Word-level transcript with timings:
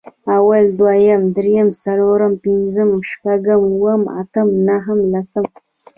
اول، 0.35 0.65
دويم، 0.79 1.21
درېيم، 1.37 1.69
څلورم، 1.83 2.33
پنځم، 2.45 2.89
شپږم، 3.09 3.61
اووم، 3.71 4.01
اتم، 4.19 4.47
نهم، 4.67 4.99
لسم 5.11 5.45